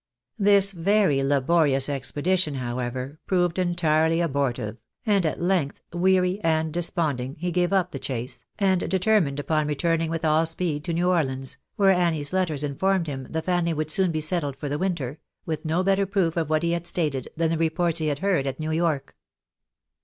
[0.39, 7.51] This very laborious expedition, however, proved entirely abortive, and at length, weary and desponding, he
[7.51, 11.91] gave up the chase, and determined upon returning with all speed to New Orleans (where
[11.91, 15.83] Annie's letters informed him the family would soon be settled for the winter), with no
[15.83, 18.71] better proof of what he had stated, than the reports he had heard at New
[18.71, 19.15] York.